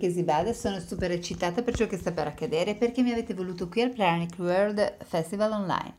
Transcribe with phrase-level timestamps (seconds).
[0.00, 3.34] che si bada, sono super eccitata per ciò che sta per accadere perché mi avete
[3.34, 5.96] voluto qui al Pranic World Festival Online.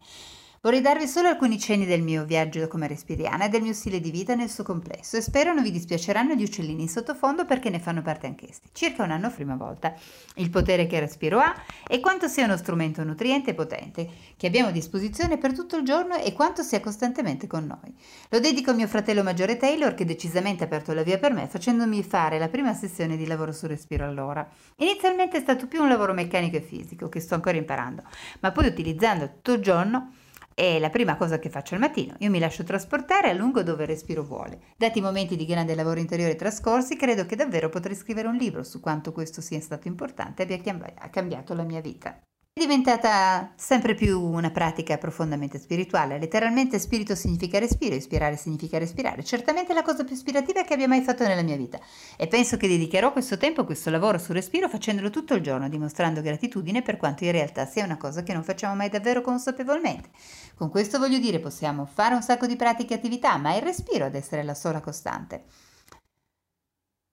[0.61, 4.11] Vorrei darvi solo alcuni cenni del mio viaggio come respiriana e del mio stile di
[4.11, 7.79] vita nel suo complesso e spero non vi dispiaceranno gli uccellini in sottofondo perché ne
[7.79, 8.63] fanno parte anch'essi.
[8.73, 9.93] Circa un anno prima volta.
[10.35, 11.55] Il potere che respiro ha
[11.88, 15.85] e quanto sia uno strumento nutriente e potente che abbiamo a disposizione per tutto il
[15.85, 17.95] giorno e quanto sia costantemente con noi.
[18.27, 21.48] Lo dedico a mio fratello maggiore Taylor che decisamente ha aperto la via per me
[21.48, 24.45] facendomi fare la prima sessione di lavoro sul respiro allora.
[24.80, 28.03] Inizialmente è stato più un lavoro meccanico e fisico che sto ancora imparando,
[28.41, 30.12] ma poi utilizzando tutto il giorno
[30.59, 32.16] è la prima cosa che faccio al mattino.
[32.20, 34.59] Io mi lascio trasportare a lungo dove il respiro vuole.
[34.76, 38.64] Dati i momenti di grande lavoro interiore trascorsi, credo che davvero potrei scrivere un libro
[38.64, 42.20] su quanto questo sia stato importante e abbia cambiato la mia vita.
[42.59, 46.20] È diventata sempre più una pratica profondamente spirituale.
[46.20, 49.23] Letteralmente spirito significa respiro, ispirare significa respirare.
[49.23, 51.80] Certamente la cosa più ispirativa che abbia mai fatto nella mia vita.
[52.17, 56.20] E penso che dedicherò questo tempo questo lavoro sul respiro facendolo tutto il giorno, dimostrando
[56.20, 60.09] gratitudine per quanto in realtà sia una cosa che non facciamo mai davvero consapevolmente.
[60.53, 63.61] Con questo voglio dire possiamo fare un sacco di pratiche e attività, ma è il
[63.61, 65.45] respiro ad essere la sola costante.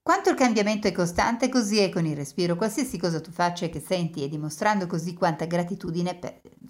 [0.07, 2.55] Quanto il cambiamento è costante, così è con il respiro.
[2.55, 6.17] Qualsiasi cosa tu faccia e che senti e dimostrando così quanta gratitudine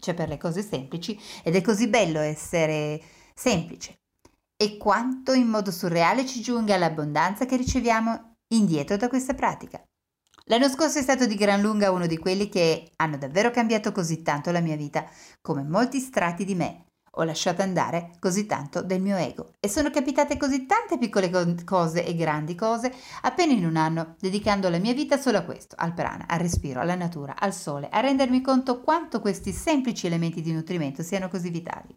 [0.01, 2.99] c'è per le cose semplici ed è così bello essere
[3.35, 3.99] semplice.
[4.57, 9.85] E quanto in modo surreale ci giunga l'abbondanza che riceviamo indietro da questa pratica.
[10.45, 14.23] L'anno scorso è stato di gran lunga uno di quelli che hanno davvero cambiato così
[14.23, 15.05] tanto la mia vita,
[15.43, 16.86] come molti strati di me,
[17.19, 21.31] ho lasciato andare così tanto del mio ego e sono capitate così tante piccole
[21.65, 25.77] cose e grandi cose appena in un anno, dedicando la mia vita solo a questo,
[25.79, 30.43] al prana, al respiro, alla natura, al sole, a rendermi conto quanto questi semplici elementi
[30.43, 31.97] di nutrimento siano così vitali.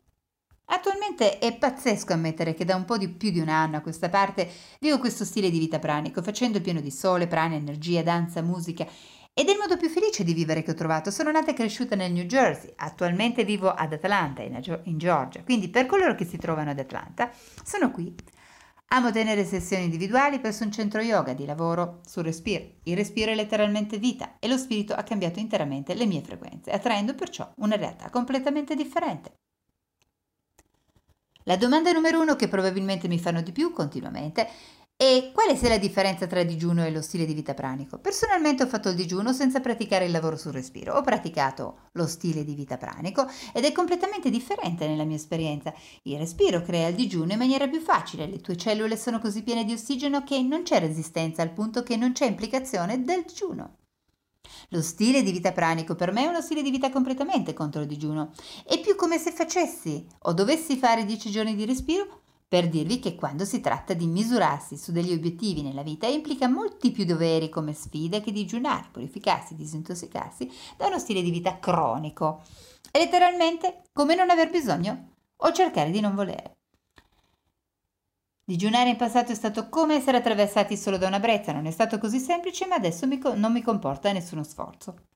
[0.71, 4.07] Attualmente è pazzesco ammettere che da un po' di più di un anno a questa
[4.07, 4.47] parte
[4.79, 8.85] vivo questo stile di vita pranico, facendo pieno di sole, prana, energia, danza, musica
[9.39, 11.11] ed è il modo più felice di vivere che ho trovato.
[11.11, 15.43] Sono nata e cresciuta nel New Jersey, attualmente vivo ad Atlanta, in Georgia.
[15.43, 17.31] Quindi per coloro che si trovano ad Atlanta,
[17.63, 18.13] sono qui.
[18.87, 22.65] Amo tenere sessioni individuali presso un centro yoga di lavoro sul respiro.
[22.83, 27.15] Il respiro è letteralmente vita e lo spirito ha cambiato interamente le mie frequenze, attraendo
[27.15, 29.35] perciò una realtà completamente differente.
[31.43, 34.47] La domanda numero uno che probabilmente mi fanno di più continuamente
[35.01, 37.99] e quale sia la differenza tra digiuno e lo stile di vita pranico?
[37.99, 40.93] Personalmente ho fatto il digiuno senza praticare il lavoro sul respiro.
[40.95, 45.73] Ho praticato lo stile di vita pranico ed è completamente differente nella mia esperienza.
[46.03, 48.27] Il respiro crea il digiuno in maniera più facile.
[48.27, 51.95] Le tue cellule sono così piene di ossigeno che non c'è resistenza al punto che
[51.95, 53.77] non c'è implicazione del digiuno.
[54.71, 57.87] Lo stile di vita pranico per me è uno stile di vita completamente contro il
[57.87, 58.33] digiuno.
[58.65, 63.13] È più come se facessi o dovessi fare 10 giorni di respiro per dirvi che
[63.13, 67.73] quando si tratta di misurarsi su degli obiettivi nella vita implica molti più doveri come
[67.73, 72.41] sfida che digiunare, purificarsi, disintossicarsi da uno stile di vita cronico.
[72.89, 76.57] È letteralmente come non aver bisogno o cercare di non volere.
[78.43, 81.99] Digiunare in passato è stato come essere attraversati solo da una brezza, non è stato
[81.99, 85.08] così semplice, ma adesso mi co- non mi comporta nessuno sforzo.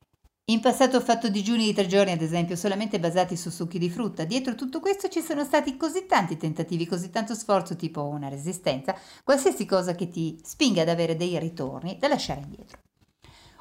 [0.47, 3.89] In passato ho fatto digiuni di tre giorni, ad esempio, solamente basati su succhi di
[3.89, 4.25] frutta.
[4.25, 8.93] Dietro tutto questo ci sono stati così tanti tentativi, così tanto sforzo, tipo una resistenza,
[9.23, 12.79] qualsiasi cosa che ti spinga ad avere dei ritorni da lasciare indietro.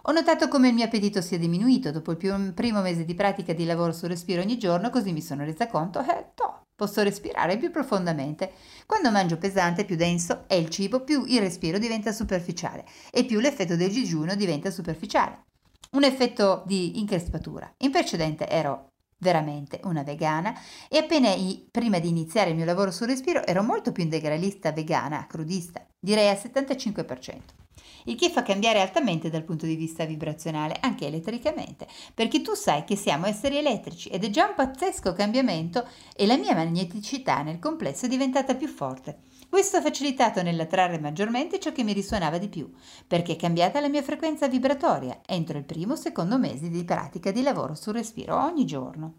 [0.07, 3.65] Ho notato come il mio appetito sia diminuito dopo il primo mese di pratica di
[3.65, 6.33] lavoro sul respiro ogni giorno, così mi sono resa conto, eh,
[6.75, 8.55] posso respirare più profondamente.
[8.87, 13.39] Quando mangio pesante, più denso è il cibo, più il respiro diventa superficiale e più
[13.39, 15.45] l'effetto del digiuno diventa superficiale
[15.91, 17.73] un effetto di increspatura.
[17.79, 20.53] In precedente ero veramente una vegana
[20.89, 21.33] e appena
[21.71, 26.29] prima di iniziare il mio lavoro sul respiro ero molto più integralista, vegana, crudista, direi
[26.29, 27.41] al 75%.
[28.05, 32.83] Il che fa cambiare altamente dal punto di vista vibrazionale, anche elettricamente, perché tu sai
[32.85, 37.61] che siamo esseri elettrici ed è già un pazzesco cambiamento e la mia magneticità nel
[37.61, 39.21] complesso è diventata più forte.
[39.53, 42.73] Questo ha facilitato nell'attrarre maggiormente ciò che mi risuonava di più,
[43.07, 47.31] perché è cambiata la mia frequenza vibratoria entro il primo o secondo mese di pratica
[47.31, 49.19] di lavoro sul respiro ogni giorno.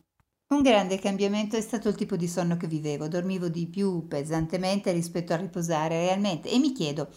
[0.51, 4.91] Un grande cambiamento è stato il tipo di sonno che vivevo, dormivo di più pesantemente
[4.91, 7.09] rispetto a riposare realmente e mi chiedo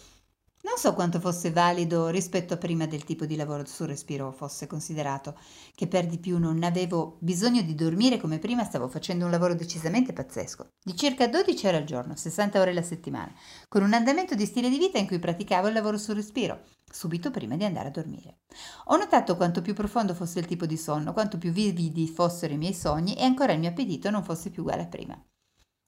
[0.67, 4.67] non so quanto fosse valido rispetto a prima del tipo di lavoro sul respiro fosse
[4.67, 5.39] considerato,
[5.73, 9.55] che per di più non avevo bisogno di dormire come prima stavo facendo un lavoro
[9.55, 13.33] decisamente pazzesco, di circa 12 ore al giorno, 60 ore alla settimana,
[13.69, 17.31] con un andamento di stile di vita in cui praticavo il lavoro sul respiro, subito
[17.31, 18.39] prima di andare a dormire.
[18.87, 22.57] Ho notato quanto più profondo fosse il tipo di sonno, quanto più vividi fossero i
[22.57, 25.25] miei sogni e ancora il mio appetito non fosse più uguale a prima.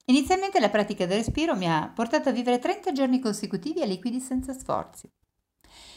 [0.09, 4.19] Inizialmente la pratica del respiro mi ha portato a vivere 30 giorni consecutivi a liquidi
[4.19, 5.07] senza sforzi.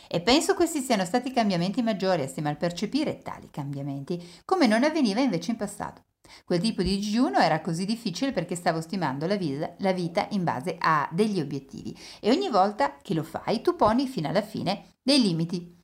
[0.06, 4.84] E penso questi siano stati i cambiamenti maggiori, assieme al percepire tali cambiamenti, come non
[4.84, 6.04] avveniva invece in passato.
[6.44, 10.44] Quel tipo di digiuno era così difficile perché stavo stimando la vita, la vita, in
[10.44, 14.96] base a degli obiettivi e ogni volta che lo fai tu poni fino alla fine
[15.02, 15.82] dei limiti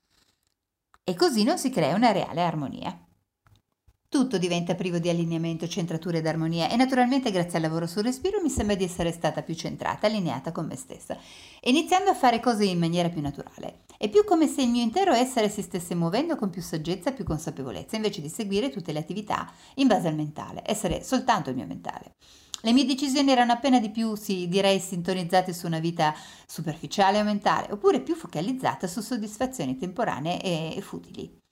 [1.03, 3.08] e così non si crea una reale armonia.
[4.11, 8.41] Tutto diventa privo di allineamento, centratura ed armonia e naturalmente grazie al lavoro sul respiro
[8.41, 11.15] mi sembra di essere stata più centrata, allineata con me stessa
[11.65, 13.81] iniziando a fare cose in maniera più naturale.
[13.99, 17.13] È più come se il mio intero essere si stesse muovendo con più saggezza e
[17.13, 21.57] più consapevolezza invece di seguire tutte le attività in base al mentale, essere soltanto il
[21.57, 22.15] mio mentale.
[22.63, 26.15] Le mie decisioni erano appena di più, sì, direi, sintonizzate su una vita
[26.47, 30.41] superficiale o mentale, oppure più focalizzata su soddisfazioni temporanee
[30.75, 31.47] e futili.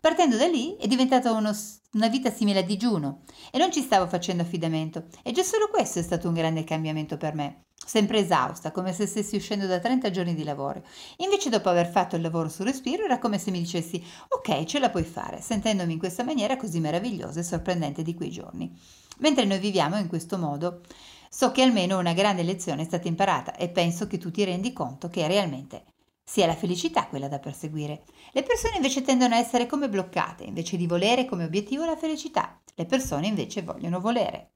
[0.00, 1.52] Partendo da lì è diventata uno,
[1.92, 5.98] una vita simile a digiuno e non ci stavo facendo affidamento e già solo questo
[5.98, 7.64] è stato un grande cambiamento per me.
[7.84, 10.82] Sempre esausta, come se stessi uscendo da 30 giorni di lavoro.
[11.18, 14.78] Invece dopo aver fatto il lavoro sul respiro era come se mi dicessi ok, ce
[14.78, 18.76] la puoi fare, sentendomi in questa maniera così meravigliosa e sorprendente di quei giorni.
[19.18, 20.82] Mentre noi viviamo in questo modo,
[21.30, 24.72] so che almeno una grande lezione è stata imparata e penso che tu ti rendi
[24.72, 25.84] conto che realmente
[26.28, 28.04] sia la felicità quella da perseguire.
[28.32, 32.60] Le persone invece tendono a essere come bloccate, invece di volere come obiettivo la felicità.
[32.74, 34.50] Le persone invece vogliono volere.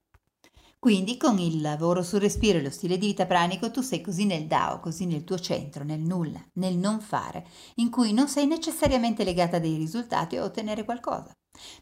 [0.78, 4.26] Quindi con il lavoro sul respiro e lo stile di vita pranico tu sei così
[4.26, 7.46] nel Dao, così nel tuo centro, nel nulla, nel non fare,
[7.76, 11.32] in cui non sei necessariamente legata a dei risultati o a ottenere qualcosa.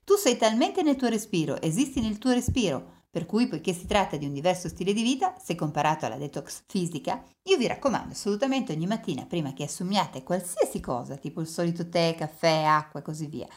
[0.04, 4.16] Tu sei talmente nel tuo respiro, esisti nel tuo respiro, per cui, poiché si tratta
[4.16, 8.72] di un diverso stile di vita, se comparato alla detox fisica, io vi raccomando assolutamente
[8.72, 13.26] ogni mattina, prima che assumiate qualsiasi cosa, tipo il solito tè, caffè, acqua e così
[13.26, 13.48] via.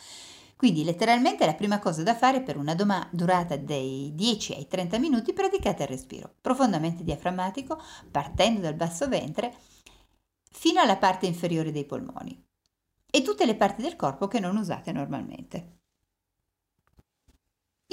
[0.55, 4.97] Quindi letteralmente la prima cosa da fare per una doma- durata dei 10 ai 30
[4.97, 7.79] minuti praticate il respiro, profondamente diaframmatico,
[8.09, 9.53] partendo dal basso ventre
[10.49, 12.41] fino alla parte inferiore dei polmoni
[13.11, 15.81] e tutte le parti del corpo che non usate normalmente.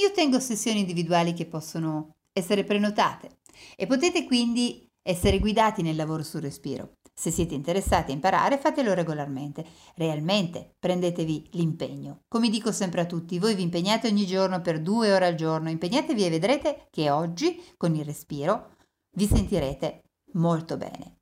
[0.01, 3.41] Io tengo sessioni individuali che possono essere prenotate
[3.77, 6.95] e potete quindi essere guidati nel lavoro sul respiro.
[7.13, 9.63] Se siete interessati a imparare, fatelo regolarmente.
[9.97, 12.23] Realmente prendetevi l'impegno.
[12.29, 15.69] Come dico sempre a tutti, voi vi impegnate ogni giorno per due ore al giorno,
[15.69, 18.77] impegnatevi e vedrete che oggi, con il respiro,
[19.17, 21.19] vi sentirete molto bene.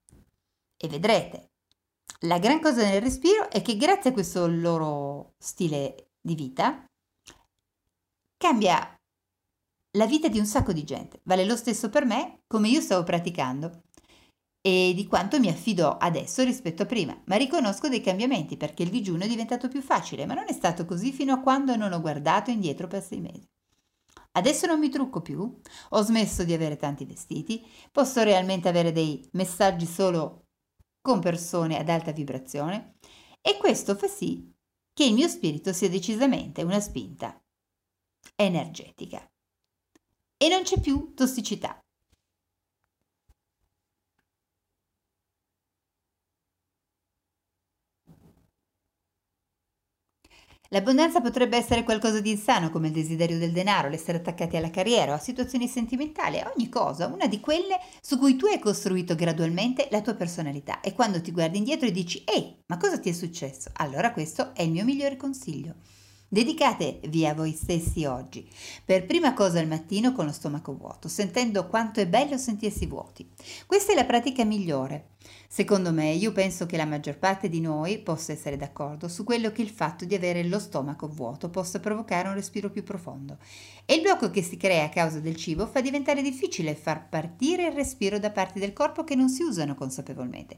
[0.76, 1.50] E vedrete.
[2.20, 6.87] La gran cosa del respiro è che grazie a questo loro stile di vita,
[8.38, 8.96] cambia
[9.96, 11.20] la vita di un sacco di gente.
[11.24, 13.82] Vale lo stesso per me, come io stavo praticando
[14.60, 18.90] e di quanto mi affido adesso rispetto a prima, ma riconosco dei cambiamenti perché il
[18.90, 22.00] digiuno è diventato più facile, ma non è stato così fino a quando non ho
[22.00, 23.46] guardato indietro per sei mesi.
[24.32, 29.26] Adesso non mi trucco più, ho smesso di avere tanti vestiti, posso realmente avere dei
[29.32, 30.44] messaggi solo
[31.00, 32.96] con persone ad alta vibrazione
[33.40, 34.52] e questo fa sì
[34.92, 37.40] che il mio spirito sia decisamente una spinta
[38.36, 39.26] energetica.
[40.36, 41.80] E non c'è più tossicità.
[50.70, 55.12] L'abbondanza potrebbe essere qualcosa di insano come il desiderio del denaro, l'essere attaccati alla carriera
[55.12, 59.88] o a situazioni sentimentali, ogni cosa, una di quelle su cui tu hai costruito gradualmente
[59.90, 63.12] la tua personalità e quando ti guardi indietro e dici ehi, ma cosa ti è
[63.12, 63.70] successo?
[63.74, 65.74] Allora questo è il mio migliore consiglio.
[66.30, 68.46] Dedicatevi a voi stessi oggi,
[68.84, 73.26] per prima cosa al mattino con lo stomaco vuoto, sentendo quanto è bello sentirsi vuoti.
[73.66, 75.12] Questa è la pratica migliore.
[75.50, 79.50] Secondo me, io penso che la maggior parte di noi possa essere d'accordo su quello
[79.50, 83.38] che il fatto di avere lo stomaco vuoto possa provocare un respiro più profondo.
[83.86, 87.66] E il blocco che si crea a causa del cibo fa diventare difficile far partire
[87.66, 90.54] il respiro da parti del corpo che non si usano consapevolmente,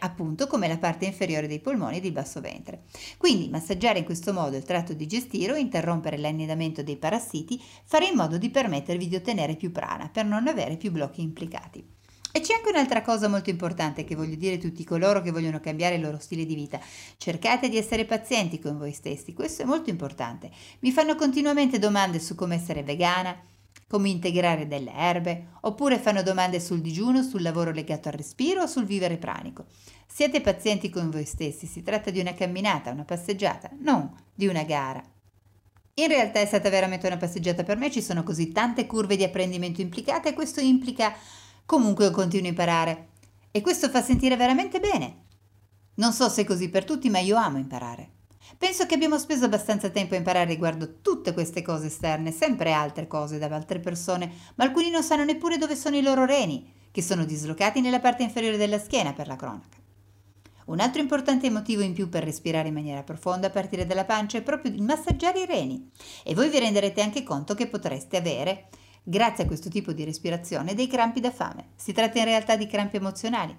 [0.00, 2.82] appunto come la parte inferiore dei polmoni e del basso ventre.
[3.16, 8.36] Quindi massaggiare in questo modo il tratto digestivo, interrompere l'annidamento dei parassiti, fare in modo
[8.36, 11.93] di permettervi di ottenere più prana per non avere più blocchi implicati.
[12.36, 15.60] E c'è anche un'altra cosa molto importante che voglio dire a tutti coloro che vogliono
[15.60, 16.80] cambiare il loro stile di vita.
[17.16, 20.50] Cercate di essere pazienti con voi stessi, questo è molto importante.
[20.80, 23.40] Mi fanno continuamente domande su come essere vegana,
[23.86, 28.66] come integrare delle erbe, oppure fanno domande sul digiuno, sul lavoro legato al respiro o
[28.66, 29.66] sul vivere pranico.
[30.04, 34.64] Siate pazienti con voi stessi, si tratta di una camminata, una passeggiata, non di una
[34.64, 35.00] gara.
[35.94, 39.22] In realtà è stata veramente una passeggiata per me, ci sono così tante curve di
[39.22, 41.14] apprendimento implicate e questo implica
[41.66, 43.08] Comunque io continuo a imparare
[43.50, 45.22] e questo fa sentire veramente bene.
[45.94, 48.10] Non so se è così per tutti, ma io amo imparare.
[48.58, 53.06] Penso che abbiamo speso abbastanza tempo a imparare riguardo tutte queste cose esterne, sempre altre
[53.06, 57.02] cose da altre persone, ma alcuni non sanno neppure dove sono i loro reni, che
[57.02, 59.82] sono dislocati nella parte inferiore della schiena per la cronaca.
[60.66, 64.38] Un altro importante motivo in più per respirare in maniera profonda a partire dalla pancia
[64.38, 65.90] è proprio il massaggiare i reni
[66.22, 68.68] e voi vi renderete anche conto che potreste avere,
[69.04, 71.68] grazie a questo tipo di respirazione, dei crampi da fame.
[71.76, 73.54] Si tratta in realtà di crampi emozionali.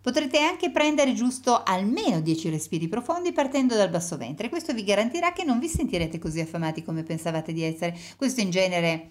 [0.00, 4.50] Potrete anche prendere giusto almeno 10 respiri profondi partendo dal basso ventre.
[4.50, 7.98] Questo vi garantirà che non vi sentirete così affamati come pensavate di essere.
[8.16, 9.10] Questo in genere,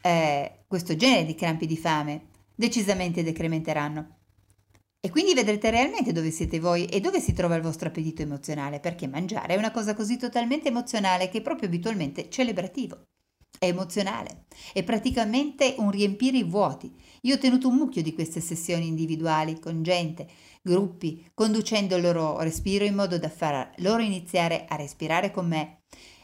[0.00, 4.18] eh, questo genere di crampi di fame decisamente decrementeranno.
[5.00, 8.78] E quindi vedrete realmente dove siete voi e dove si trova il vostro appetito emozionale,
[8.78, 13.02] perché mangiare è una cosa così totalmente emozionale che è proprio abitualmente celebrativo.
[13.58, 16.94] È emozionale, è praticamente un riempire i vuoti.
[17.22, 20.28] Io ho tenuto un mucchio di queste sessioni individuali con gente,
[20.62, 25.80] gruppi, conducendo il loro respiro in modo da far loro iniziare a respirare con me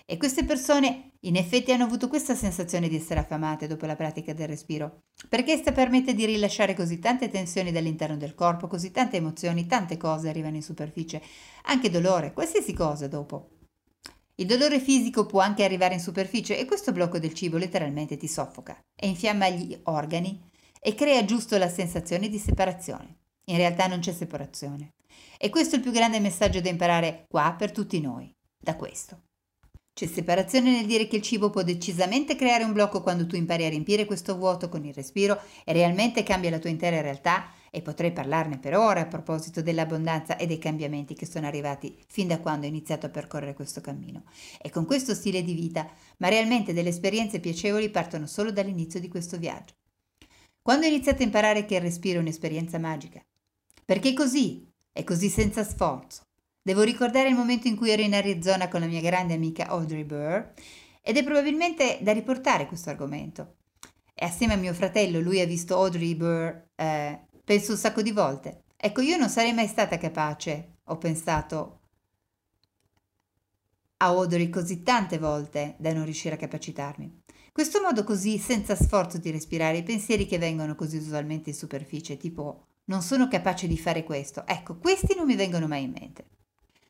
[0.07, 4.35] e queste persone in effetti hanno avuto questa sensazione di essere affamate dopo la pratica
[4.35, 9.17] del respiro, perché essa permette di rilasciare così tante tensioni dall'interno del corpo, così tante
[9.17, 11.23] emozioni, tante cose arrivano in superficie,
[11.62, 13.53] anche dolore, qualsiasi cosa dopo.
[14.37, 18.26] Il dolore fisico può anche arrivare in superficie e questo blocco del cibo letteralmente ti
[18.26, 20.43] soffoca e infiamma gli organi
[20.81, 23.19] e crea giusto la sensazione di separazione.
[23.47, 24.95] In realtà non c'è separazione.
[25.38, 29.23] E questo è il più grande messaggio da imparare qua per tutti noi, da questo.
[29.95, 33.64] C'è separazione nel dire che il cibo può decisamente creare un blocco quando tu impari
[33.64, 37.83] a riempire questo vuoto con il respiro e realmente cambia la tua intera realtà e
[37.83, 42.38] potrei parlarne per ore a proposito dell'abbondanza e dei cambiamenti che sono arrivati fin da
[42.38, 44.23] quando ho iniziato a percorrere questo cammino.
[44.62, 49.09] E con questo stile di vita, ma realmente delle esperienze piacevoli partono solo dall'inizio di
[49.09, 49.75] questo viaggio.
[50.62, 53.21] Quando ho iniziato a imparare che il respiro è un'esperienza magica?
[53.85, 56.23] Perché così, è così senza sforzo.
[56.62, 60.04] Devo ricordare il momento in cui ero in Arizona con la mia grande amica Audrey
[60.04, 60.52] Burr
[61.02, 63.57] ed è probabilmente da riportare questo argomento.
[64.14, 68.10] E assieme a mio fratello, lui ha visto Audrey Burr, eh, penso un sacco di
[68.10, 68.64] volte.
[68.76, 71.80] Ecco, io non sarei mai stata capace, ho pensato
[73.98, 77.22] a Audrey così tante volte da non riuscire a capacitarmi.
[77.52, 82.16] Questo modo così, senza sforzo di respirare, i pensieri che vengono così usualmente in superficie,
[82.16, 86.26] tipo non sono capace di fare questo, ecco, questi non mi vengono mai in mente.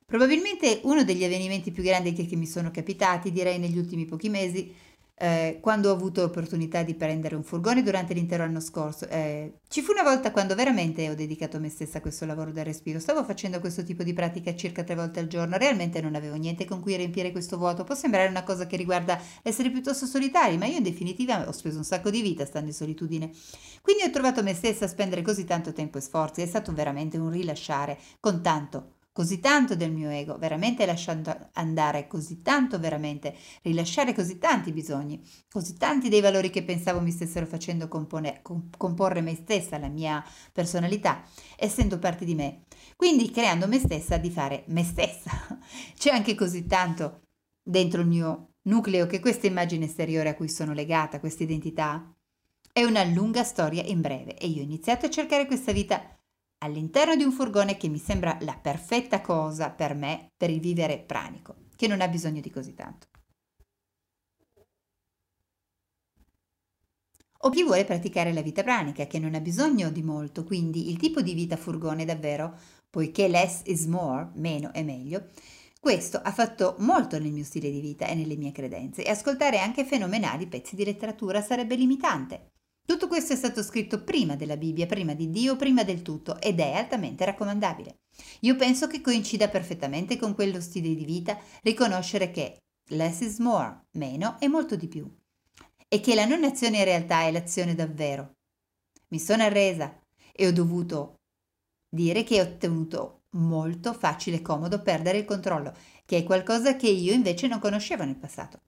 [0.07, 4.29] Probabilmente uno degli avvenimenti più grandi che, che mi sono capitati, direi negli ultimi pochi
[4.29, 4.75] mesi,
[5.17, 9.07] eh, quando ho avuto l'opportunità di prendere un furgone durante l'intero anno scorso.
[9.09, 12.65] Eh, ci fu una volta quando veramente ho dedicato me stessa a questo lavoro del
[12.65, 12.99] respiro.
[12.99, 15.57] Stavo facendo questo tipo di pratica circa tre volte al giorno.
[15.57, 17.85] Realmente non avevo niente con cui riempire questo vuoto.
[17.85, 21.79] Può sembrare una cosa che riguarda essere piuttosto solitari, ma io in definitiva ho speso
[21.79, 23.31] un sacco di vita stando in solitudine.
[23.83, 26.43] Quindi ho trovato me stessa a spendere così tanto tempo e sforzi.
[26.43, 32.09] È stato veramente un rilasciare con tanto così tanto del mio ego, veramente lasciando andare
[32.09, 37.47] così tanto, veramente rilasciare così tanti bisogni, così tanti dei valori che pensavo mi stessero
[37.47, 38.43] facendo compone,
[38.77, 40.21] comporre me stessa, la mia
[40.53, 41.23] personalità,
[41.57, 42.65] essendo parte di me.
[42.97, 45.31] Quindi creando me stessa di fare me stessa.
[45.97, 47.21] C'è anche così tanto
[47.63, 52.13] dentro il mio nucleo che questa immagine esteriore a cui sono legata, questa identità,
[52.73, 56.14] è una lunga storia in breve e io ho iniziato a cercare questa vita
[56.65, 60.99] all'interno di un furgone che mi sembra la perfetta cosa per me per il vivere
[60.99, 63.09] pranico, che non ha bisogno di così tanto.
[67.43, 70.97] O chi vuole praticare la vita pranica, che non ha bisogno di molto, quindi il
[70.97, 72.57] tipo di vita furgone davvero,
[72.89, 75.27] poiché less is more, meno è meglio,
[75.79, 79.59] questo ha fatto molto nel mio stile di vita e nelle mie credenze e ascoltare
[79.59, 82.53] anche fenomenali pezzi di letteratura sarebbe limitante.
[82.87, 86.61] Tutto questo è stato scritto prima della Bibbia, prima di Dio, prima del tutto ed
[86.61, 88.01] è altamente raccomandabile.
[88.41, 92.59] Io penso che coincida perfettamente con quello stile di vita riconoscere che
[92.91, 95.11] less is more, meno è molto di più,
[95.89, 98.35] e che la non azione in realtà è l'azione davvero.
[99.09, 99.99] Mi sono arresa
[100.31, 101.21] e ho dovuto
[101.89, 105.75] dire che ho ottenuto molto facile e comodo perdere il controllo,
[106.05, 108.61] che è qualcosa che io invece non conoscevo nel passato.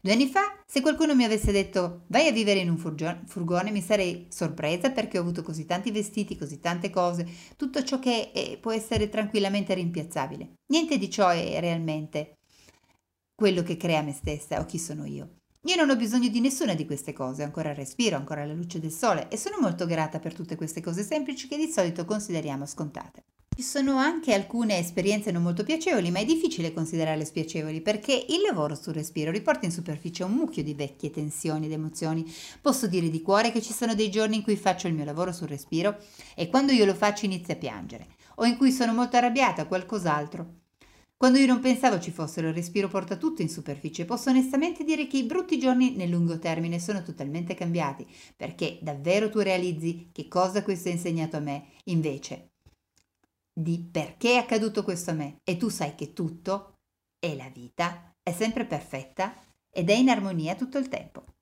[0.00, 3.80] Due anni fa, se qualcuno mi avesse detto vai a vivere in un furgone, mi
[3.80, 8.58] sarei sorpresa perché ho avuto così tanti vestiti, così tante cose, tutto ciò che è,
[8.58, 10.54] può essere tranquillamente rimpiazzabile.
[10.72, 12.38] Niente di ciò è realmente
[13.34, 15.36] quello che crea me stessa o chi sono io.
[15.66, 18.92] Io non ho bisogno di nessuna di queste cose, ancora respiro, ancora la luce del
[18.92, 23.24] sole e sono molto grata per tutte queste cose semplici che di solito consideriamo scontate.
[23.56, 28.42] Ci sono anche alcune esperienze non molto piacevoli, ma è difficile considerarle spiacevoli perché il
[28.46, 32.30] lavoro sul respiro riporta in superficie un mucchio di vecchie tensioni ed emozioni.
[32.60, 35.32] Posso dire di cuore che ci sono dei giorni in cui faccio il mio lavoro
[35.32, 35.96] sul respiro
[36.34, 40.64] e quando io lo faccio inizio a piangere, o in cui sono molto arrabbiata qualcos'altro.
[41.16, 44.04] Quando io non pensavo ci fossero, il respiro porta tutto in superficie.
[44.04, 49.30] Posso onestamente dire che i brutti giorni nel lungo termine sono totalmente cambiati, perché davvero
[49.30, 51.68] tu realizzi che cosa questo ha insegnato a me.
[51.84, 52.50] Invece,
[53.58, 56.74] di perché è accaduto questo a me e tu sai che tutto
[57.18, 59.34] è la vita, è sempre perfetta
[59.70, 61.35] ed è in armonia tutto il tempo.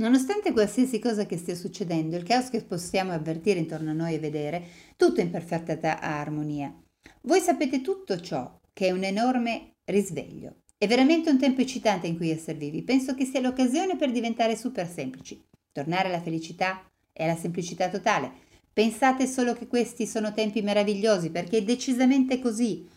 [0.00, 4.18] Nonostante qualsiasi cosa che stia succedendo, il caos che possiamo avvertire intorno a noi e
[4.18, 4.64] vedere,
[4.96, 6.74] tutto in perfetta armonia.
[7.22, 10.62] Voi sapete tutto ciò, che è un enorme risveglio.
[10.78, 12.82] È veramente un tempo eccitante in cui essere vivi.
[12.82, 15.38] Penso che sia l'occasione per diventare super semplici.
[15.70, 18.32] Tornare alla felicità e alla semplicità totale.
[18.72, 22.88] Pensate solo che questi sono tempi meravigliosi perché è decisamente così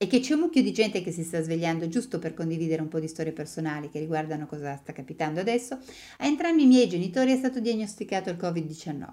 [0.00, 2.88] e che c'è un mucchio di gente che si sta svegliando giusto per condividere un
[2.88, 5.74] po' di storie personali che riguardano cosa sta capitando adesso,
[6.18, 9.06] a entrambi i miei genitori è stato diagnosticato il Covid-19.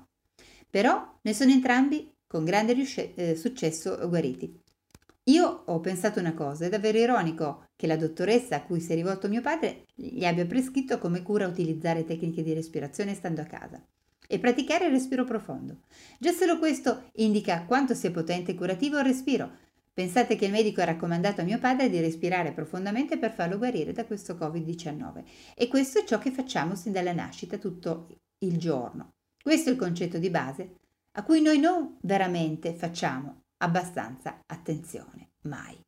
[0.69, 4.61] Però ne sono entrambi con grande riusci- eh, successo guariti.
[5.29, 8.95] Io ho pensato una cosa, è davvero ironico che la dottoressa a cui si è
[8.95, 13.83] rivolto mio padre gli abbia prescritto come cura utilizzare tecniche di respirazione stando a casa
[14.27, 15.79] e praticare il respiro profondo.
[16.19, 19.51] Già solo questo indica quanto sia potente e curativo il respiro,
[19.95, 23.93] Pensate che il medico ha raccomandato a mio padre di respirare profondamente per farlo guarire
[23.93, 25.23] da questo Covid-19
[25.55, 28.09] e questo è ciò che facciamo sin dalla nascita tutto
[28.39, 29.13] il giorno.
[29.41, 30.75] Questo è il concetto di base
[31.13, 35.84] a cui noi non veramente facciamo abbastanza attenzione, mai.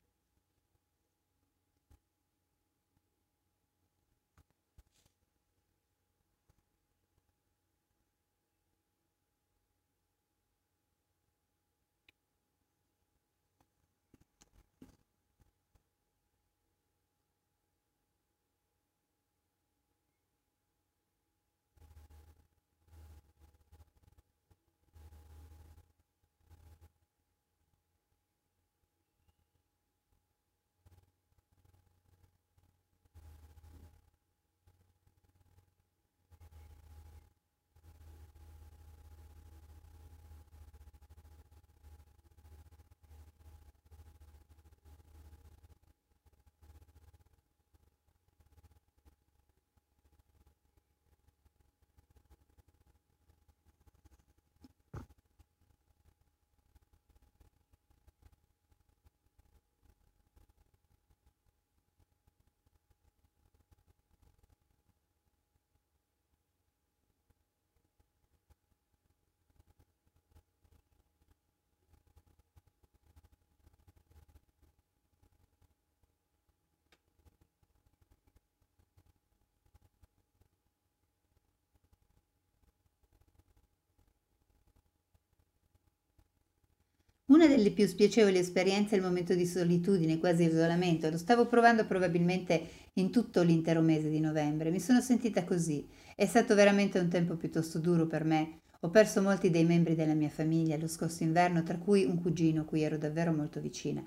[87.37, 91.07] Una delle più spiacevoli esperienze è il momento di solitudine, quasi isolamento.
[91.07, 94.71] Lo stavo provando probabilmente in tutto l'intero mese di novembre.
[94.71, 95.87] Mi sono sentita così.
[96.15, 98.61] È stato veramente un tempo piuttosto duro per me.
[98.79, 102.65] Ho perso molti dei membri della mia famiglia lo scorso inverno, tra cui un cugino
[102.65, 104.03] cui ero davvero molto vicina.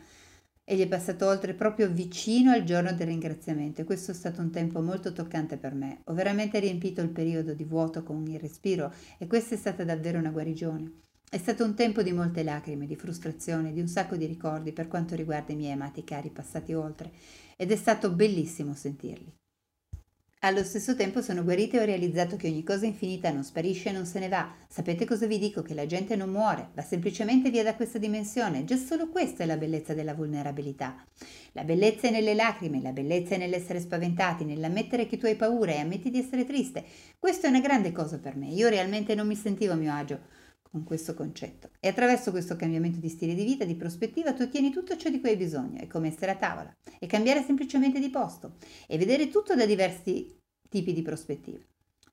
[0.64, 4.50] Egli è passato oltre proprio vicino al giorno del ringraziamento e questo è stato un
[4.50, 6.00] tempo molto toccante per me.
[6.06, 10.18] Ho veramente riempito il periodo di vuoto con il respiro e questa è stata davvero
[10.18, 11.09] una guarigione.
[11.32, 14.88] È stato un tempo di molte lacrime, di frustrazione, di un sacco di ricordi per
[14.88, 17.12] quanto riguarda i miei amati cari passati oltre,
[17.54, 19.32] ed è stato bellissimo sentirli.
[20.40, 23.92] Allo stesso tempo sono guarita e ho realizzato che ogni cosa infinita non sparisce e
[23.92, 24.52] non se ne va.
[24.68, 25.62] Sapete cosa vi dico?
[25.62, 28.64] Che la gente non muore, va semplicemente via da questa dimensione.
[28.64, 30.96] Già solo questa è la bellezza della vulnerabilità.
[31.52, 35.70] La bellezza è nelle lacrime, la bellezza è nell'essere spaventati, nell'ammettere che tu hai paura
[35.70, 36.84] e ammetti di essere triste.
[37.20, 38.48] Questa è una grande cosa per me.
[38.48, 40.39] Io realmente non mi sentivo a mio agio
[40.70, 41.70] con questo concetto.
[41.80, 45.20] E attraverso questo cambiamento di stile di vita, di prospettiva, tu ottieni tutto ciò di
[45.20, 45.80] cui hai bisogno.
[45.80, 48.54] È come essere a tavola e cambiare semplicemente di posto
[48.86, 51.58] e vedere tutto da diversi tipi di prospettiva.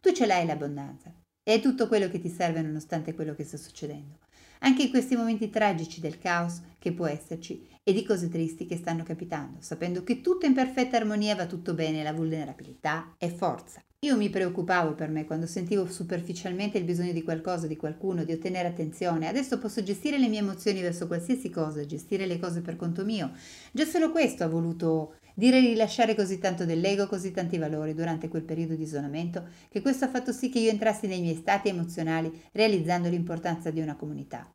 [0.01, 3.57] Tu ce l'hai l'abbondanza e è tutto quello che ti serve nonostante quello che sta
[3.57, 4.19] succedendo.
[4.59, 8.75] Anche in questi momenti tragici del caos che può esserci e di cose tristi che
[8.75, 13.81] stanno capitando, sapendo che tutto in perfetta armonia va tutto bene, la vulnerabilità è forza.
[14.05, 18.31] Io mi preoccupavo per me quando sentivo superficialmente il bisogno di qualcosa, di qualcuno, di
[18.31, 19.27] ottenere attenzione.
[19.27, 23.31] Adesso posso gestire le mie emozioni verso qualsiasi cosa, gestire le cose per conto mio.
[23.71, 28.43] Già solo questo ha voluto dire rilasciare così tanto dell'ego, così tanti valori durante quel
[28.43, 32.31] periodo di isolamento, che questo ha fatto sì che io entrassi nei miei stati emozionali,
[32.51, 34.47] realizzando l'importanza di una comunità.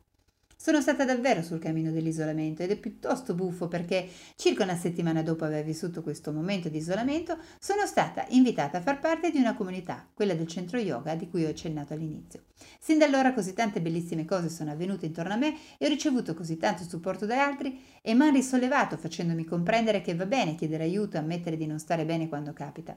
[0.63, 5.45] Sono stata davvero sul cammino dell'isolamento ed è piuttosto buffo perché circa una settimana dopo
[5.45, 10.09] aver vissuto questo momento di isolamento sono stata invitata a far parte di una comunità,
[10.15, 12.45] quella del centro yoga di cui ho accennato all'inizio.
[12.79, 16.33] Sin da allora così tante bellissime cose sono avvenute intorno a me e ho ricevuto
[16.33, 20.85] così tanto supporto da altri e mi hanno risollevato facendomi comprendere che va bene chiedere
[20.85, 22.97] aiuto e ammettere di non stare bene quando capita.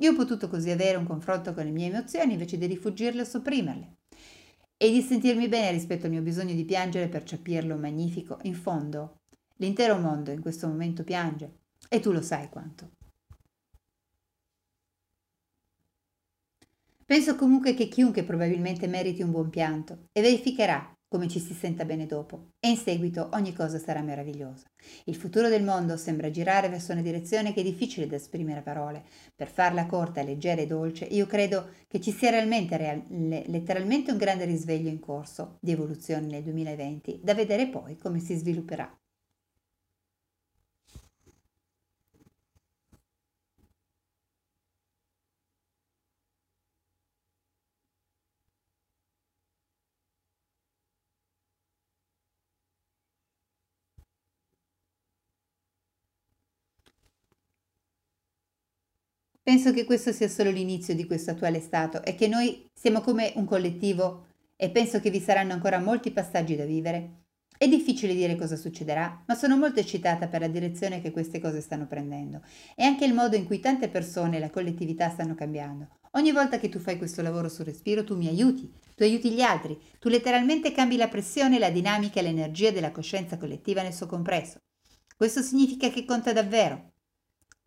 [0.00, 3.24] Io ho potuto così avere un confronto con le mie emozioni invece di rifugirle o
[3.24, 3.96] sopprimerle
[4.76, 8.38] e di sentirmi bene rispetto al mio bisogno di piangere per capirlo magnifico.
[8.42, 9.20] In fondo,
[9.56, 12.90] l'intero mondo in questo momento piange e tu lo sai quanto.
[17.04, 21.84] Penso comunque che chiunque probabilmente meriti un buon pianto e verificherà come ci si senta
[21.84, 24.66] bene dopo e in seguito ogni cosa sarà meravigliosa.
[25.04, 28.62] Il futuro del mondo sembra girare verso una direzione che è difficile da esprimere a
[28.62, 29.04] parole.
[29.34, 34.18] Per farla corta, leggera e dolce, io credo che ci sia realmente, real, letteralmente un
[34.18, 38.92] grande risveglio in corso di evoluzione nel 2020, da vedere poi come si svilupperà.
[59.46, 63.30] Penso che questo sia solo l'inizio di questo attuale stato e che noi siamo come
[63.36, 67.26] un collettivo e penso che vi saranno ancora molti passaggi da vivere.
[67.56, 71.60] È difficile dire cosa succederà, ma sono molto eccitata per la direzione che queste cose
[71.60, 72.42] stanno prendendo
[72.74, 75.90] e anche il modo in cui tante persone e la collettività stanno cambiando.
[76.14, 79.42] Ogni volta che tu fai questo lavoro sul respiro, tu mi aiuti, tu aiuti gli
[79.42, 84.06] altri, tu letteralmente cambi la pressione, la dinamica e l'energia della coscienza collettiva nel suo
[84.06, 84.58] compresso.
[85.16, 86.94] Questo significa che conta davvero.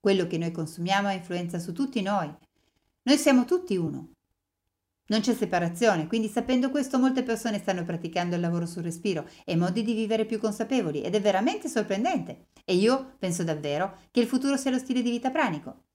[0.02, 2.34] Quello che noi consumiamo ha influenza su tutti noi.
[3.04, 4.12] Noi siamo tutti uno.
[5.08, 9.58] Non c'è separazione, quindi sapendo questo molte persone stanno praticando il lavoro sul respiro e
[9.58, 12.48] modi di vivere più consapevoli ed è veramente sorprendente.
[12.64, 15.88] E io penso davvero che il futuro sia lo stile di vita pranico.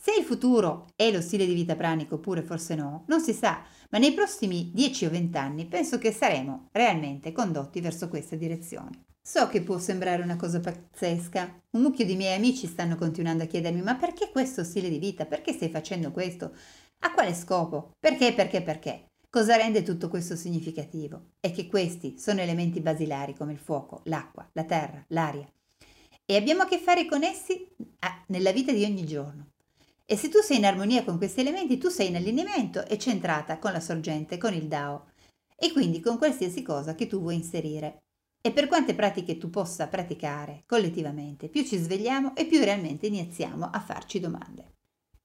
[0.00, 3.64] Se il futuro è lo stile di vita pranico oppure forse no, non si sa,
[3.90, 9.07] ma nei prossimi 10 o 20 anni penso che saremo realmente condotti verso questa direzione.
[9.30, 11.60] So che può sembrare una cosa pazzesca.
[11.72, 15.26] Un mucchio di miei amici stanno continuando a chiedermi ma perché questo stile di vita?
[15.26, 16.56] Perché stai facendo questo?
[17.00, 17.90] A quale scopo?
[18.00, 19.10] Perché, perché, perché?
[19.28, 21.32] Cosa rende tutto questo significativo?
[21.40, 25.46] È che questi sono elementi basilari come il fuoco, l'acqua, la terra, l'aria.
[26.24, 29.50] E abbiamo a che fare con essi ah, nella vita di ogni giorno.
[30.06, 33.58] E se tu sei in armonia con questi elementi, tu sei in allineamento e centrata
[33.58, 35.10] con la sorgente, con il Dao,
[35.54, 38.04] e quindi con qualsiasi cosa che tu vuoi inserire.
[38.40, 43.68] E per quante pratiche tu possa praticare collettivamente, più ci svegliamo e più realmente iniziamo
[43.70, 44.76] a farci domande.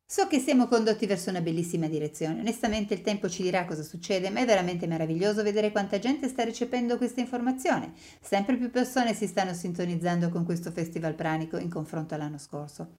[0.05, 4.29] So che siamo condotti verso una bellissima direzione, onestamente il tempo ci dirà cosa succede,
[4.29, 7.93] ma è veramente meraviglioso vedere quanta gente sta recependo questa informazione.
[8.21, 12.97] Sempre più persone si stanno sintonizzando con questo festival pranico in confronto all'anno scorso.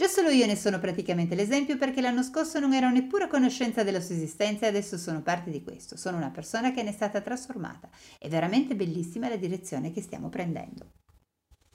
[0.00, 3.82] Già solo io ne sono praticamente l'esempio perché l'anno scorso non ero neppure a conoscenza
[3.82, 5.98] della sua esistenza e adesso sono parte di questo.
[5.98, 7.90] Sono una persona che ne è stata trasformata.
[8.18, 10.92] È veramente bellissima la direzione che stiamo prendendo.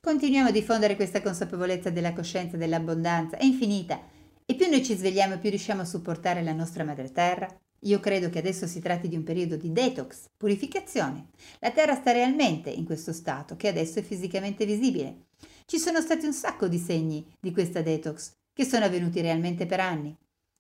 [0.02, 4.02] Continuiamo a diffondere questa consapevolezza della coscienza dell'abbondanza, è infinita.
[4.44, 7.48] E più noi ci svegliamo, più riusciamo a supportare la nostra madre terra.
[7.82, 11.28] Io credo che adesso si tratti di un periodo di detox, purificazione.
[11.60, 15.26] La terra sta realmente in questo stato, che adesso è fisicamente visibile.
[15.68, 19.80] Ci sono stati un sacco di segni di questa detox, che sono avvenuti realmente per
[19.80, 20.16] anni.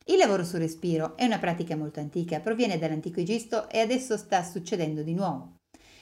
[0.06, 4.44] Il lavoro sul respiro è una pratica molto antica, proviene dall'antico Egitto e adesso sta
[4.44, 5.60] succedendo di nuovo.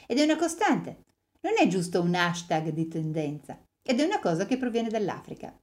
[0.07, 1.03] Ed è una costante.
[1.41, 5.53] Non è giusto un hashtag di tendenza, ed è una cosa che proviene dall'Africa.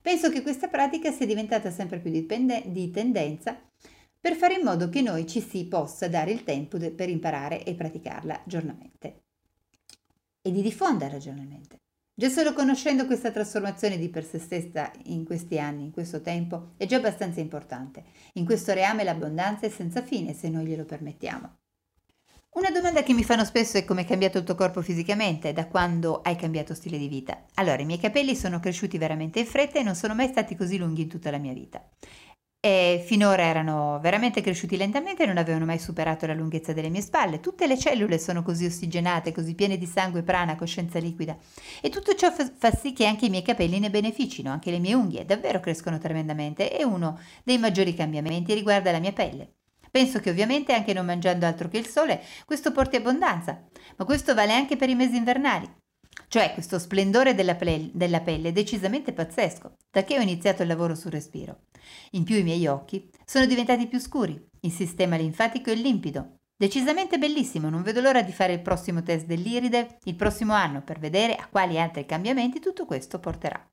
[0.00, 3.60] Penso che questa pratica sia diventata sempre più dipende- di tendenza
[4.20, 7.64] per fare in modo che noi ci si possa dare il tempo de- per imparare
[7.64, 9.22] e praticarla giornalmente
[10.40, 11.83] e di diffonderla giornalmente.
[12.16, 16.74] Già solo conoscendo questa trasformazione di per se stessa in questi anni, in questo tempo,
[16.76, 18.04] è già abbastanza importante.
[18.34, 21.56] In questo reame l'abbondanza è senza fine se noi glielo permettiamo.
[22.50, 25.66] Una domanda che mi fanno spesso è come è cambiato il tuo corpo fisicamente da
[25.66, 27.46] quando hai cambiato stile di vita.
[27.54, 30.78] Allora, i miei capelli sono cresciuti veramente in fretta e non sono mai stati così
[30.78, 31.84] lunghi in tutta la mia vita
[32.64, 37.02] e finora erano veramente cresciuti lentamente e non avevano mai superato la lunghezza delle mie
[37.02, 37.38] spalle.
[37.38, 41.36] Tutte le cellule sono così ossigenate, così piene di sangue, prana, coscienza liquida.
[41.82, 44.78] E tutto ciò fa, fa sì che anche i miei capelli ne beneficino, anche le
[44.78, 49.56] mie unghie davvero crescono tremendamente e uno dei maggiori cambiamenti riguarda la mia pelle.
[49.90, 53.62] Penso che ovviamente anche non mangiando altro che il sole questo porti abbondanza,
[53.98, 55.70] ma questo vale anche per i mesi invernali.
[56.34, 60.96] Cioè questo splendore della, ple- della pelle decisamente pazzesco, da che ho iniziato il lavoro
[60.96, 61.66] sul respiro.
[62.10, 67.18] In più i miei occhi sono diventati più scuri, il sistema linfatico è limpido, Decisamente
[67.18, 71.36] bellissimo, non vedo l'ora di fare il prossimo test dell'iride il prossimo anno per vedere
[71.36, 73.64] a quali altri cambiamenti tutto questo porterà.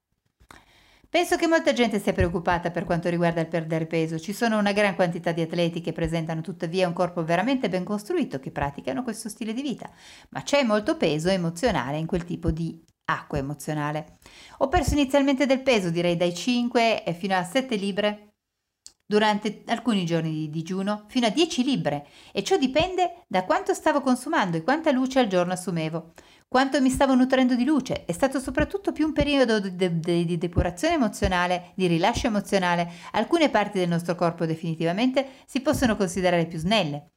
[1.11, 4.17] Penso che molta gente sia preoccupata per quanto riguarda il perdere peso.
[4.17, 8.39] Ci sono una gran quantità di atleti che presentano tuttavia un corpo veramente ben costruito
[8.39, 9.91] che praticano questo stile di vita,
[10.29, 14.19] ma c'è molto peso emozionale in quel tipo di acqua emozionale.
[14.59, 18.35] Ho perso inizialmente del peso, direi dai 5 fino a 7 libbre
[19.05, 23.99] durante alcuni giorni di digiuno, fino a 10 libbre, e ciò dipende da quanto stavo
[23.99, 26.13] consumando e quanta luce al giorno assumevo.
[26.51, 30.37] Quanto mi stavo nutrendo di luce è stato soprattutto più un periodo di, de- di,
[30.37, 32.91] depurazione emozionale, di rilascio emozionale.
[33.13, 37.11] Alcune parti del nostro corpo definitivamente si possono considerare più snelle.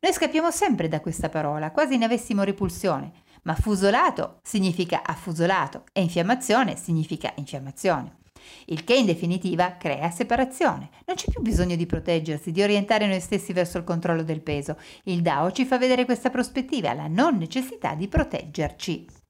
[0.00, 6.00] Noi scappiamo sempre da questa parola, quasi ne avessimo repulsione, ma fusolato significa affusolato e
[6.00, 8.20] infiammazione significa infiammazione
[8.66, 10.90] il che in definitiva crea separazione.
[11.06, 14.76] Non c'è più bisogno di proteggersi, di orientare noi stessi verso il controllo del peso.
[15.04, 19.21] Il Dao ci fa vedere questa prospettiva, la non necessità di proteggerci.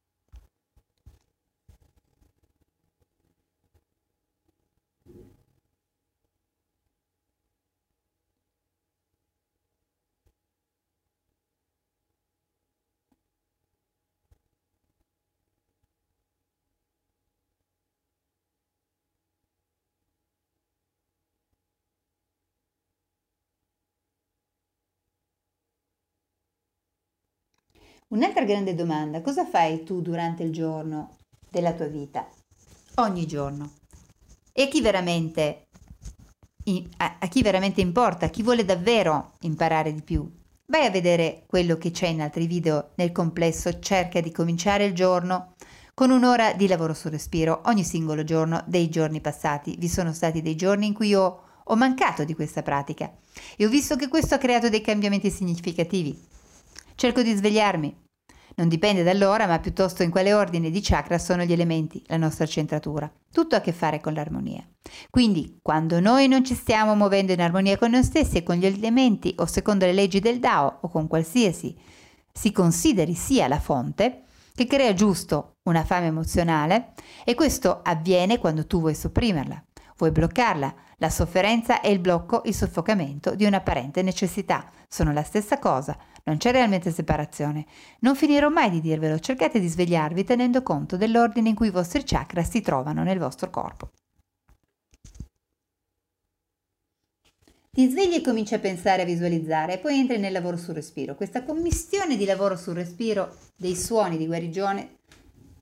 [28.12, 31.16] Un'altra grande domanda, cosa fai tu durante il giorno
[31.48, 32.29] della tua vita?
[32.96, 33.72] Ogni giorno.
[34.53, 35.68] E a chi veramente,
[36.98, 40.31] a chi veramente importa, chi vuole davvero imparare di più?
[40.66, 44.94] Vai a vedere quello che c'è in altri video nel complesso, cerca di cominciare il
[44.94, 45.55] giorno
[45.94, 49.77] con un'ora di lavoro sul respiro ogni singolo giorno dei giorni passati.
[49.79, 53.11] Vi sono stati dei giorni in cui ho, ho mancato di questa pratica
[53.57, 56.29] e ho visto che questo ha creato dei cambiamenti significativi.
[56.94, 58.02] Cerco di svegliarmi,
[58.55, 62.46] non dipende dall'ora, ma piuttosto in quale ordine di chakra sono gli elementi, la nostra
[62.46, 63.11] centratura.
[63.33, 64.66] Tutto ha a che fare con l'armonia.
[65.09, 68.66] Quindi, quando noi non ci stiamo muovendo in armonia con noi stessi e con gli
[68.66, 71.74] elementi, o secondo le leggi del Tao, o con qualsiasi
[72.31, 74.24] si consideri sia la fonte,
[74.55, 76.92] che crea giusto una fame emozionale,
[77.24, 79.64] e questo avviene quando tu vuoi sopprimerla,
[79.96, 80.74] vuoi bloccarla.
[80.98, 86.37] La sofferenza e il blocco, il soffocamento di un'apparente necessità sono la stessa cosa non
[86.37, 87.66] c'è realmente separazione.
[88.00, 92.02] Non finirò mai di dirvelo, cercate di svegliarvi tenendo conto dell'ordine in cui i vostri
[92.04, 93.90] chakra si trovano nel vostro corpo.
[97.74, 101.14] Ti svegli e cominci a pensare, a visualizzare e poi entri nel lavoro sul respiro.
[101.14, 104.98] Questa commissione di lavoro sul respiro dei suoni di guarigione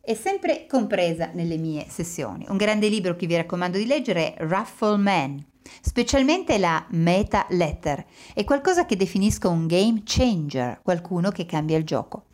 [0.01, 2.47] è sempre compresa nelle mie sessioni.
[2.49, 5.45] Un grande libro che vi raccomando di leggere è Raffle Man
[5.81, 11.85] Specialmente la meta letter è qualcosa che definisco un game changer, qualcuno che cambia il
[11.85, 12.27] gioco.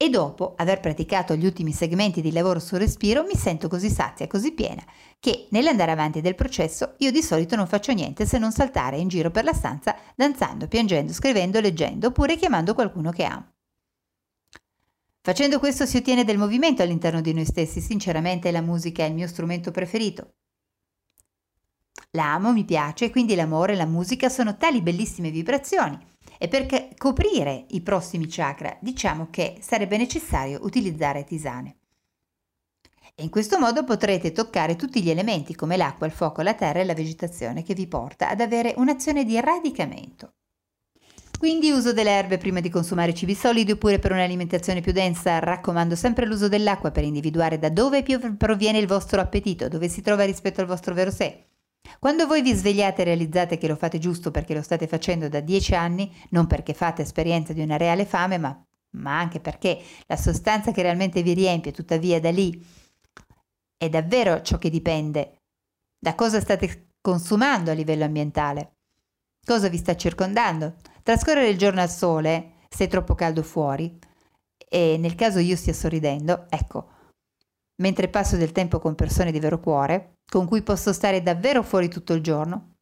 [0.00, 4.28] E dopo aver praticato gli ultimi segmenti di lavoro sul respiro mi sento così sazia
[4.28, 4.84] così piena
[5.18, 9.08] che nell'andare avanti del processo io di solito non faccio niente se non saltare in
[9.08, 13.52] giro per la stanza danzando, piangendo, scrivendo, leggendo oppure chiamando qualcuno che amo.
[15.20, 19.14] Facendo questo si ottiene del movimento all'interno di noi stessi, sinceramente la musica è il
[19.14, 20.34] mio strumento preferito.
[22.12, 25.98] La amo, mi piace, quindi l'amore e la musica sono tali bellissime vibrazioni.
[26.38, 31.76] E per coprire i prossimi chakra diciamo che sarebbe necessario utilizzare tisane.
[33.14, 36.78] E in questo modo potrete toccare tutti gli elementi come l'acqua, il fuoco, la terra
[36.78, 40.34] e la vegetazione che vi porta ad avere un'azione di radicamento.
[41.36, 45.94] Quindi uso delle erbe prima di consumare cibi solidi oppure per un'alimentazione più densa raccomando
[45.96, 48.04] sempre l'uso dell'acqua per individuare da dove
[48.36, 51.46] proviene il vostro appetito, dove si trova rispetto al vostro vero sé.
[51.98, 55.40] Quando voi vi svegliate e realizzate che lo fate giusto perché lo state facendo da
[55.40, 58.62] dieci anni, non perché fate esperienza di una reale fame, ma,
[58.96, 62.64] ma anche perché la sostanza che realmente vi riempie, tuttavia da lì,
[63.76, 65.38] è davvero ciò che dipende
[65.98, 68.76] da cosa state consumando a livello ambientale,
[69.44, 70.76] cosa vi sta circondando.
[71.02, 73.98] Trascorrere il giorno al sole, se è troppo caldo fuori,
[74.68, 76.90] e nel caso io stia sorridendo, ecco,
[77.76, 81.88] mentre passo del tempo con persone di vero cuore, con cui posso stare davvero fuori
[81.88, 82.74] tutto il giorno,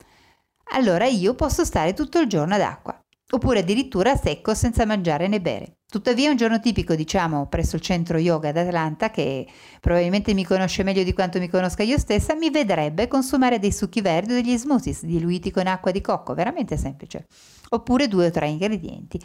[0.72, 5.28] allora io posso stare tutto il giorno ad acqua, oppure addirittura a secco senza mangiare
[5.28, 5.78] né bere.
[5.88, 9.46] Tuttavia un giorno tipico, diciamo, presso il centro yoga d'Atlanta, che
[9.80, 14.00] probabilmente mi conosce meglio di quanto mi conosca io stessa, mi vedrebbe consumare dei succhi
[14.00, 17.26] verdi o degli smoothies diluiti con acqua di cocco, veramente semplice,
[17.68, 19.20] oppure due o tre ingredienti.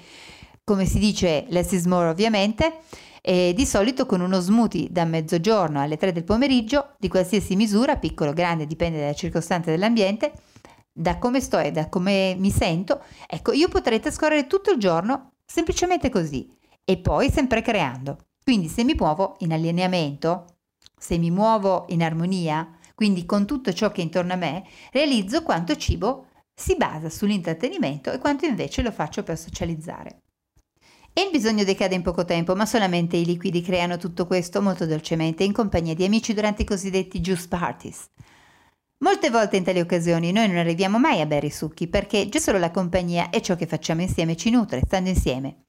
[0.63, 2.81] Come si dice less is more ovviamente,
[3.21, 7.97] e di solito con uno smoothie da mezzogiorno alle 3 del pomeriggio, di qualsiasi misura,
[7.97, 10.33] piccolo o grande, dipende dalle circostanze dell'ambiente,
[10.91, 15.33] da come sto e da come mi sento, ecco, io potrei trascorrere tutto il giorno
[15.45, 16.51] semplicemente così
[16.83, 18.17] e poi sempre creando.
[18.43, 20.57] Quindi se mi muovo in allineamento,
[20.97, 25.43] se mi muovo in armonia, quindi con tutto ciò che è intorno a me, realizzo
[25.43, 30.21] quanto cibo si basa sull'intrattenimento e quanto invece lo faccio per socializzare.
[31.13, 34.85] E il bisogno decade in poco tempo, ma solamente i liquidi creano tutto questo molto
[34.85, 38.09] dolcemente in compagnia di amici durante i cosiddetti juice parties.
[38.99, 42.39] Molte volte in tali occasioni noi non arriviamo mai a bere i succhi perché già
[42.39, 45.65] solo la compagnia e ciò che facciamo insieme ci nutre, stando insieme.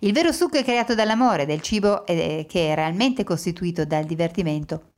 [0.00, 4.92] Il vero succo è creato dall'amore, del cibo eh, che è realmente costituito dal divertimento.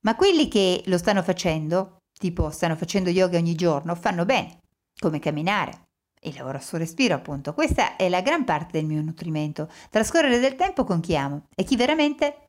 [0.00, 4.62] Ma quelli che lo stanno facendo, tipo stanno facendo yoga ogni giorno, fanno bene,
[4.98, 5.87] come camminare,
[6.20, 7.54] e lavoro sul respiro, appunto.
[7.54, 9.68] Questa è la gran parte del mio nutrimento.
[9.90, 12.46] Trascorrere del tempo con chi amo e chi veramente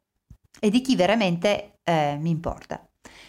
[0.60, 2.84] e di chi veramente eh, mi importa.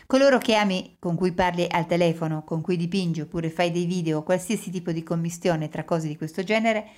[0.07, 4.25] Coloro che ami, con cui parli al telefono, con cui dipingi oppure fai dei video,
[4.25, 6.89] qualsiasi tipo di commistione tra cose di questo genere,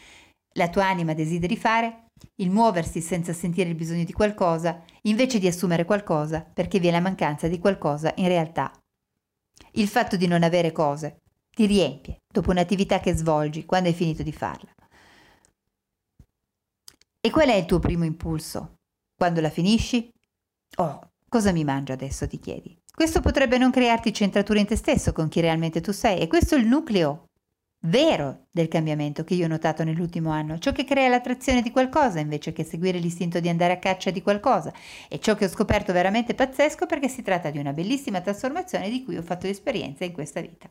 [0.54, 5.46] la tua anima desideri fare, il muoversi senza sentire il bisogno di qualcosa, invece di
[5.46, 8.72] assumere qualcosa perché vi è la mancanza di qualcosa in realtà.
[9.72, 11.18] Il fatto di non avere cose,
[11.50, 14.70] ti riempie dopo un'attività che svolgi quando hai finito di farla.
[17.20, 18.78] E qual è il tuo primo impulso?
[19.14, 20.10] Quando la finisci?
[20.78, 22.76] Oh, cosa mi mangio adesso, ti chiedi.
[22.92, 26.56] Questo potrebbe non crearti centratura in te stesso con chi realmente tu sei e questo
[26.56, 27.28] è il nucleo
[27.84, 32.20] vero del cambiamento che io ho notato nell'ultimo anno, ciò che crea l'attrazione di qualcosa
[32.20, 34.72] invece che seguire l'istinto di andare a caccia di qualcosa
[35.08, 39.02] e ciò che ho scoperto veramente pazzesco perché si tratta di una bellissima trasformazione di
[39.04, 40.70] cui ho fatto esperienza in questa vita.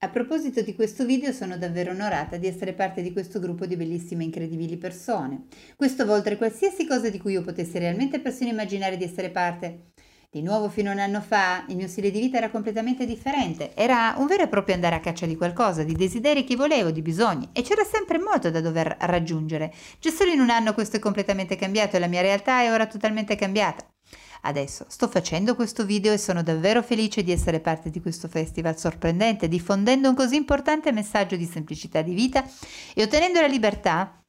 [0.00, 3.76] A proposito di questo video sono davvero onorata di essere parte di questo gruppo di
[3.76, 5.46] bellissime e incredibili persone.
[5.74, 9.92] Questo va oltre qualsiasi cosa di cui io potessi realmente persino immaginare di essere parte.
[10.30, 13.74] Di nuovo fino a un anno fa il mio stile di vita era completamente differente,
[13.74, 17.00] era un vero e proprio andare a caccia di qualcosa, di desideri che volevo, di
[17.00, 19.72] bisogni e c'era sempre molto da dover raggiungere.
[19.98, 22.86] Già solo in un anno questo è completamente cambiato e la mia realtà è ora
[22.86, 23.82] totalmente cambiata.
[24.42, 28.78] Adesso sto facendo questo video e sono davvero felice di essere parte di questo festival
[28.78, 32.44] sorprendente, diffondendo un così importante messaggio di semplicità di vita
[32.94, 34.20] e ottenendo la libertà.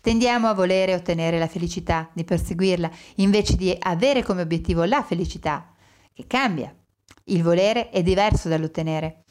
[0.00, 5.72] Tendiamo a volere ottenere la felicità, di perseguirla, invece di avere come obiettivo la felicità,
[6.12, 6.74] che cambia.
[7.24, 9.24] Il volere è diverso dall'ottenere.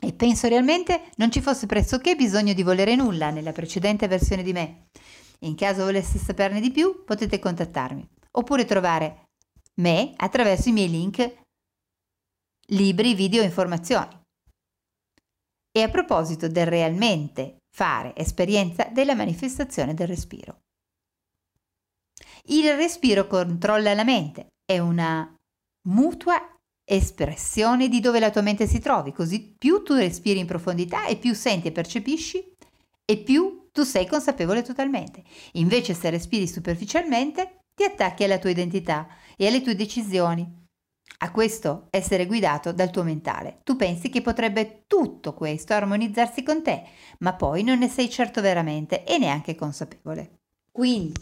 [0.00, 4.52] E penso realmente non ci fosse pressoché bisogno di volere nulla nella precedente versione di
[4.52, 4.88] me.
[5.40, 9.23] In caso volesse saperne di più, potete contattarmi oppure trovare
[9.80, 11.42] me attraverso i miei link,
[12.68, 14.20] libri, video e informazioni.
[15.76, 20.60] E a proposito del realmente fare esperienza della manifestazione del respiro.
[22.48, 25.34] Il respiro controlla la mente, è una
[25.88, 26.54] mutua
[26.86, 31.16] espressione di dove la tua mente si trovi, così più tu respiri in profondità e
[31.16, 32.52] più senti e percepisci
[33.04, 35.24] e più tu sei consapevole totalmente.
[35.52, 40.62] Invece se respiri superficialmente ti attacchi alla tua identità e alle tue decisioni.
[41.18, 43.60] A questo essere guidato dal tuo mentale.
[43.62, 46.82] Tu pensi che potrebbe tutto questo armonizzarsi con te,
[47.18, 50.40] ma poi non ne sei certo veramente e neanche consapevole.
[50.70, 51.12] Quindi,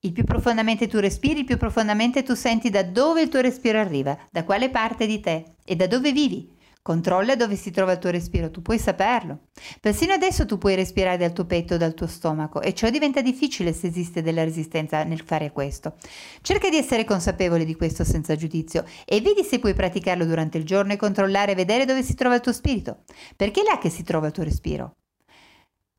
[0.00, 3.78] il più profondamente tu respiri, il più profondamente tu senti da dove il tuo respiro
[3.78, 6.55] arriva, da quale parte di te e da dove vivi.
[6.86, 9.48] Controlla dove si trova il tuo respiro, tu puoi saperlo.
[9.80, 13.22] Persino adesso tu puoi respirare dal tuo petto o dal tuo stomaco e ciò diventa
[13.22, 15.96] difficile se esiste della resistenza nel fare questo.
[16.42, 20.64] Cerca di essere consapevole di questo senza giudizio e vedi se puoi praticarlo durante il
[20.64, 22.98] giorno e controllare e vedere dove si trova il tuo spirito,
[23.34, 24.94] perché è là che si trova il tuo respiro.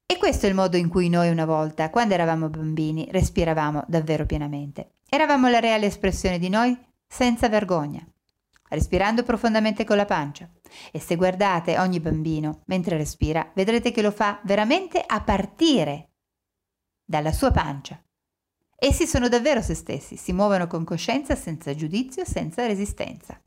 [0.05, 4.25] E questo è il modo in cui noi una volta, quando eravamo bambini, respiravamo davvero
[4.25, 4.91] pienamente.
[5.09, 8.07] Eravamo la reale espressione di noi senza vergogna
[8.69, 10.49] respirando profondamente con la pancia.
[10.91, 16.11] E se guardate ogni bambino mentre respira, vedrete che lo fa veramente a partire
[17.03, 18.01] dalla sua pancia.
[18.79, 23.41] Essi sono davvero se stessi, si muovono con coscienza, senza giudizio, senza resistenza.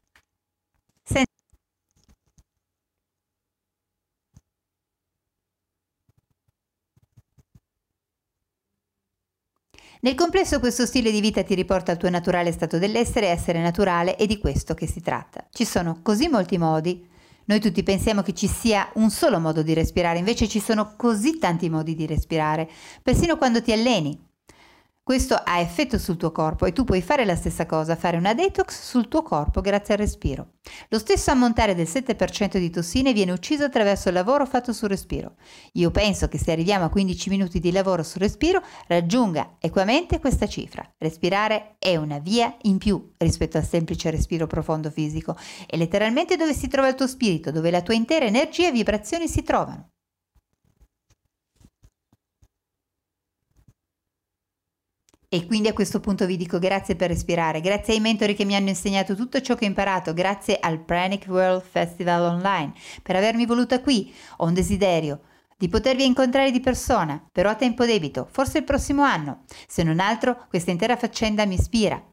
[10.03, 14.17] Nel complesso questo stile di vita ti riporta al tuo naturale stato dell'essere, essere naturale,
[14.17, 15.47] è di questo che si tratta.
[15.51, 17.07] Ci sono così molti modi.
[17.45, 21.39] Noi tutti pensiamo che ci sia un solo modo di respirare, invece ci sono così
[21.39, 22.67] tanti modi di respirare,
[23.03, 24.30] persino quando ti alleni.
[25.03, 28.35] Questo ha effetto sul tuo corpo e tu puoi fare la stessa cosa, fare una
[28.35, 30.53] detox sul tuo corpo grazie al respiro.
[30.89, 35.35] Lo stesso ammontare del 7% di tossine viene ucciso attraverso il lavoro fatto sul respiro.
[35.73, 40.47] Io penso che se arriviamo a 15 minuti di lavoro sul respiro raggiunga equamente questa
[40.47, 40.89] cifra.
[40.99, 45.37] Respirare è una via in più rispetto al semplice respiro profondo fisico.
[45.67, 49.27] È letteralmente dove si trova il tuo spirito, dove la tua intera energia e vibrazioni
[49.27, 49.89] si trovano.
[55.33, 58.57] E quindi a questo punto vi dico grazie per respirare, grazie ai mentori che mi
[58.57, 63.47] hanno insegnato tutto ciò che ho imparato, grazie al Pranic World Festival Online per avermi
[63.47, 64.13] voluta qui.
[64.39, 65.21] Ho un desiderio
[65.57, 69.45] di potervi incontrare di persona, però a tempo debito, forse il prossimo anno.
[69.69, 72.10] Se non altro, questa intera faccenda mi ispira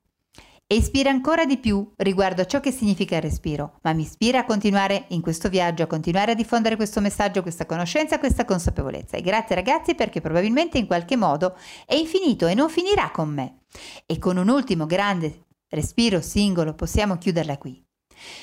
[0.70, 4.40] e ispira ancora di più riguardo a ciò che significa il respiro, ma mi ispira
[4.40, 9.16] a continuare in questo viaggio, a continuare a diffondere questo messaggio, questa conoscenza, questa consapevolezza.
[9.16, 11.56] E grazie ragazzi perché probabilmente in qualche modo
[11.86, 13.60] è infinito e non finirà con me.
[14.06, 17.82] E con un ultimo grande respiro singolo possiamo chiuderla qui.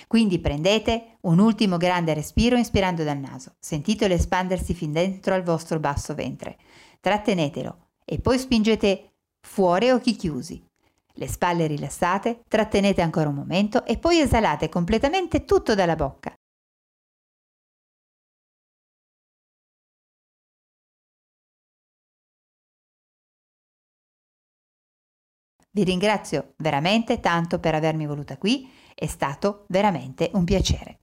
[0.07, 5.79] Quindi prendete un ultimo grande respiro inspirando dal naso, sentitelo espandersi fin dentro al vostro
[5.79, 6.57] basso ventre,
[7.01, 10.65] trattenetelo e poi spingete fuori occhi chiusi
[11.15, 16.35] le spalle rilassate, trattenete ancora un momento e poi esalate completamente tutto dalla bocca.
[25.73, 31.01] Vi ringrazio veramente tanto per avermi voluta qui, è stato veramente un piacere.